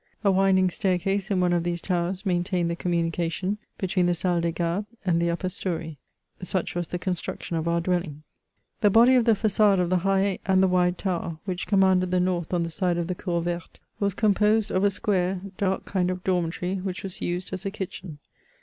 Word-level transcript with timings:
A 0.23 0.31
winding 0.31 0.71
staircase 0.71 1.29
in 1.29 1.39
one 1.41 1.53
of 1.53 1.61
these 1.63 1.79
towers 1.79 2.25
maintained 2.25 2.71
the 2.71 2.75
communication 2.75 3.59
between 3.77 4.07
the 4.07 4.15
Salle 4.15 4.41
des 4.41 4.51
Gardes" 4.51 4.87
and 5.05 5.21
the 5.21 5.29
upper 5.29 5.47
story. 5.47 5.99
Such 6.41 6.73
was 6.73 6.87
the 6.87 6.97
con 6.97 7.13
struction 7.13 7.55
of 7.55 7.67
our 7.67 7.79
dwelling. 7.79 8.23
The 8.79 8.89
body 8.89 9.13
of 9.13 9.25
the 9.25 9.33
fa9ade 9.33 9.79
of 9.79 9.91
the 9.91 9.97
high 9.97 10.39
and 10.47 10.63
the 10.63 10.67
wide 10.67 10.97
tower, 10.97 11.37
which 11.45 11.67
commanded 11.67 12.09
the 12.09 12.19
north 12.19 12.51
on 12.51 12.63
the 12.63 12.71
side 12.71 12.97
of 12.97 13.05
the" 13.05 13.15
cour 13.23 13.41
verte," 13.43 13.79
was 13.99 14.15
composed 14.15 14.71
of 14.71 14.83
a 14.83 14.89
square, 14.89 15.39
dark 15.59 15.85
kind 15.85 16.09
of 16.09 16.23
dormitory, 16.23 16.77
which 16.77 17.03
was 17.03 17.21
used 17.21 17.53
as 17.53 17.63
a 17.63 17.69
kitchen. 17.69 18.17